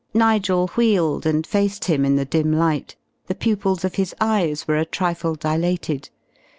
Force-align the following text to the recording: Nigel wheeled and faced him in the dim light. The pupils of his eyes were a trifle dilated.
Nigel 0.15 0.65
wheeled 0.69 1.27
and 1.27 1.45
faced 1.45 1.85
him 1.85 2.03
in 2.05 2.15
the 2.15 2.25
dim 2.25 2.51
light. 2.51 2.95
The 3.27 3.35
pupils 3.35 3.85
of 3.85 3.93
his 4.01 4.15
eyes 4.19 4.67
were 4.67 4.77
a 4.79 4.83
trifle 4.83 5.35
dilated. 5.35 6.09